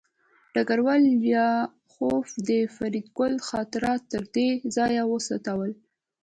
ډګروال 0.53 1.01
لیاخوف 1.23 2.27
د 2.49 2.51
فریدګل 2.75 3.33
خاطرات 3.49 4.01
تر 4.11 4.23
دې 4.35 4.49
ځایه 4.75 5.01
ولوستل 5.05 5.69